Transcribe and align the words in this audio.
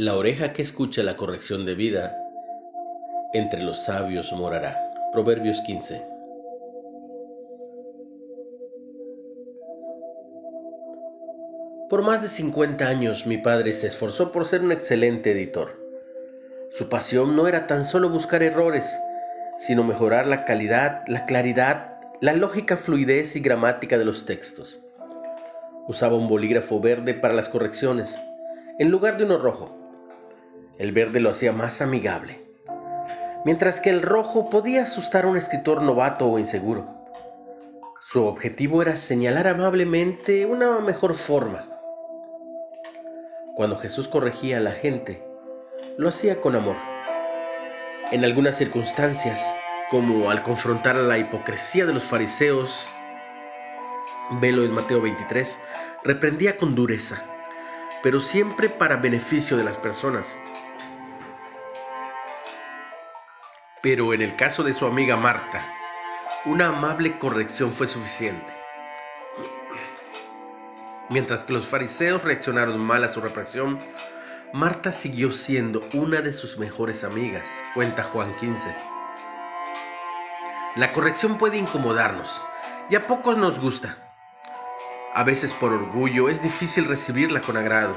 La 0.00 0.14
oreja 0.14 0.52
que 0.52 0.62
escucha 0.62 1.02
la 1.02 1.16
corrección 1.16 1.66
de 1.66 1.74
vida, 1.74 2.16
entre 3.32 3.64
los 3.64 3.82
sabios 3.82 4.32
morará. 4.32 4.92
Proverbios 5.12 5.60
15. 5.62 6.00
Por 11.90 12.02
más 12.02 12.22
de 12.22 12.28
50 12.28 12.86
años 12.86 13.26
mi 13.26 13.38
padre 13.38 13.74
se 13.74 13.88
esforzó 13.88 14.30
por 14.30 14.44
ser 14.44 14.60
un 14.60 14.70
excelente 14.70 15.32
editor. 15.32 15.76
Su 16.70 16.88
pasión 16.88 17.34
no 17.34 17.48
era 17.48 17.66
tan 17.66 17.84
solo 17.84 18.08
buscar 18.08 18.44
errores, 18.44 18.96
sino 19.58 19.82
mejorar 19.82 20.28
la 20.28 20.44
calidad, 20.44 21.02
la 21.08 21.26
claridad, 21.26 21.98
la 22.20 22.34
lógica, 22.34 22.76
fluidez 22.76 23.34
y 23.34 23.40
gramática 23.40 23.98
de 23.98 24.04
los 24.04 24.26
textos. 24.26 24.78
Usaba 25.88 26.16
un 26.16 26.28
bolígrafo 26.28 26.78
verde 26.78 27.14
para 27.14 27.34
las 27.34 27.48
correcciones, 27.48 28.24
en 28.78 28.92
lugar 28.92 29.16
de 29.16 29.24
uno 29.24 29.38
rojo. 29.38 29.77
El 30.78 30.92
verde 30.92 31.18
lo 31.18 31.30
hacía 31.30 31.52
más 31.52 31.82
amigable, 31.82 32.40
mientras 33.44 33.80
que 33.80 33.90
el 33.90 34.00
rojo 34.00 34.48
podía 34.48 34.84
asustar 34.84 35.24
a 35.24 35.28
un 35.28 35.36
escritor 35.36 35.82
novato 35.82 36.28
o 36.28 36.38
inseguro. 36.38 36.86
Su 38.04 38.24
objetivo 38.24 38.80
era 38.80 38.96
señalar 38.96 39.48
amablemente 39.48 40.46
una 40.46 40.78
mejor 40.78 41.14
forma. 41.14 41.68
Cuando 43.56 43.76
Jesús 43.76 44.06
corregía 44.06 44.58
a 44.58 44.60
la 44.60 44.70
gente, 44.70 45.20
lo 45.96 46.08
hacía 46.08 46.40
con 46.40 46.54
amor. 46.54 46.76
En 48.12 48.24
algunas 48.24 48.56
circunstancias, 48.56 49.56
como 49.90 50.30
al 50.30 50.44
confrontar 50.44 50.94
a 50.94 51.02
la 51.02 51.18
hipocresía 51.18 51.86
de 51.86 51.94
los 51.94 52.04
fariseos, 52.04 52.86
velo 54.40 54.62
en 54.62 54.70
Mateo 54.70 55.02
23, 55.02 55.58
reprendía 56.04 56.56
con 56.56 56.76
dureza, 56.76 57.20
pero 58.00 58.20
siempre 58.20 58.68
para 58.68 58.98
beneficio 58.98 59.56
de 59.56 59.64
las 59.64 59.76
personas. 59.76 60.38
Pero 63.80 64.12
en 64.12 64.22
el 64.22 64.34
caso 64.34 64.64
de 64.64 64.74
su 64.74 64.86
amiga 64.86 65.16
Marta, 65.16 65.64
una 66.44 66.68
amable 66.68 67.18
corrección 67.18 67.72
fue 67.72 67.86
suficiente. 67.86 68.52
Mientras 71.10 71.44
que 71.44 71.52
los 71.52 71.66
fariseos 71.66 72.22
reaccionaron 72.22 72.78
mal 72.78 73.04
a 73.04 73.08
su 73.08 73.20
represión, 73.20 73.78
Marta 74.52 74.92
siguió 74.92 75.30
siendo 75.32 75.80
una 75.94 76.20
de 76.20 76.32
sus 76.32 76.58
mejores 76.58 77.04
amigas, 77.04 77.62
cuenta 77.74 78.02
Juan 78.02 78.34
15. 78.40 78.74
La 80.76 80.92
corrección 80.92 81.38
puede 81.38 81.58
incomodarnos 81.58 82.42
y 82.90 82.96
a 82.96 83.06
pocos 83.06 83.36
nos 83.38 83.60
gusta. 83.60 83.96
A 85.14 85.22
veces 85.22 85.52
por 85.52 85.72
orgullo 85.72 86.28
es 86.28 86.42
difícil 86.42 86.86
recibirla 86.86 87.40
con 87.40 87.56
agrado. 87.56 87.94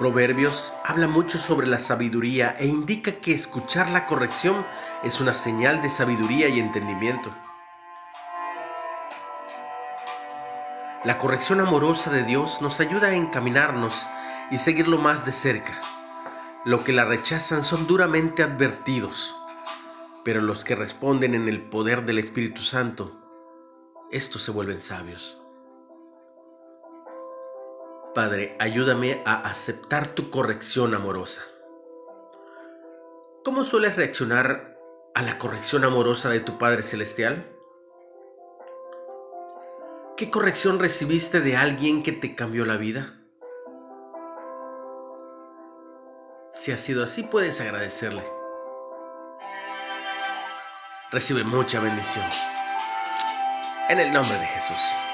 Proverbios 0.00 0.72
habla 0.86 1.08
mucho 1.08 1.36
sobre 1.36 1.66
la 1.66 1.78
sabiduría 1.78 2.56
e 2.58 2.66
indica 2.66 3.12
que 3.20 3.34
escuchar 3.34 3.90
la 3.90 4.06
corrección 4.06 4.56
es 5.04 5.20
una 5.20 5.34
señal 5.34 5.82
de 5.82 5.90
sabiduría 5.90 6.48
y 6.48 6.58
entendimiento. 6.58 7.30
La 11.04 11.18
corrección 11.18 11.60
amorosa 11.60 12.10
de 12.10 12.24
Dios 12.24 12.62
nos 12.62 12.80
ayuda 12.80 13.08
a 13.08 13.14
encaminarnos 13.14 14.06
y 14.50 14.56
seguirlo 14.56 14.96
más 14.96 15.26
de 15.26 15.32
cerca. 15.32 15.78
Lo 16.64 16.82
que 16.82 16.94
la 16.94 17.04
rechazan 17.04 17.62
son 17.62 17.86
duramente 17.86 18.42
advertidos, 18.42 19.34
pero 20.24 20.40
los 20.40 20.64
que 20.64 20.76
responden 20.76 21.34
en 21.34 21.46
el 21.46 21.60
poder 21.60 22.06
del 22.06 22.20
Espíritu 22.20 22.62
Santo, 22.62 23.20
estos 24.10 24.44
se 24.44 24.50
vuelven 24.50 24.80
sabios. 24.80 25.36
Padre, 28.14 28.56
ayúdame 28.58 29.22
a 29.24 29.34
aceptar 29.48 30.08
tu 30.08 30.30
corrección 30.30 30.94
amorosa. 30.94 31.42
¿Cómo 33.44 33.62
sueles 33.62 33.94
reaccionar 33.94 34.76
a 35.14 35.22
la 35.22 35.38
corrección 35.38 35.84
amorosa 35.84 36.28
de 36.28 36.40
tu 36.40 36.58
Padre 36.58 36.82
Celestial? 36.82 37.46
¿Qué 40.16 40.28
corrección 40.28 40.80
recibiste 40.80 41.40
de 41.40 41.56
alguien 41.56 42.02
que 42.02 42.10
te 42.10 42.34
cambió 42.34 42.64
la 42.64 42.76
vida? 42.76 43.14
Si 46.52 46.72
ha 46.72 46.76
sido 46.76 47.04
así, 47.04 47.22
puedes 47.22 47.60
agradecerle. 47.60 48.24
Recibe 51.12 51.44
mucha 51.44 51.80
bendición. 51.80 52.26
En 53.88 54.00
el 54.00 54.12
nombre 54.12 54.34
de 54.34 54.46
Jesús. 54.46 55.09